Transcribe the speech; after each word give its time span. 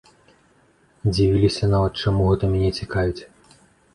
Дзівіліся 1.11 1.69
нават, 1.73 1.93
чаму 2.05 2.21
гэта 2.31 2.49
мяне 2.53 2.71
цікавіць. 2.79 3.21